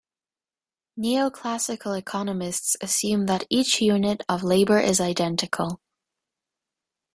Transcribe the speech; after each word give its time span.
Neoclassical 0.99 1.95
economists 1.99 2.75
assume 2.81 3.27
that 3.27 3.45
each 3.51 3.81
"unit" 3.81 4.23
of 4.27 4.41
labor 4.41 4.79
is 4.79 4.99
identical. 4.99 5.79